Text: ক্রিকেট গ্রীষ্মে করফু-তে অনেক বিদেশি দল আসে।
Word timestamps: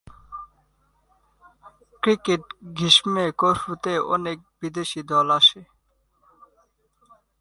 ক্রিকেট 2.03 2.43
গ্রীষ্মে 2.77 3.25
করফু-তে 3.41 3.93
অনেক 4.15 4.37
বিদেশি 4.61 5.01
দল 5.11 5.27
আসে। 5.39 5.61